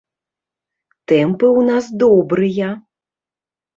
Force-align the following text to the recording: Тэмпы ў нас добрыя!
Тэмпы 1.11 1.47
ў 1.59 1.61
нас 1.69 1.85
добрыя! 2.05 2.67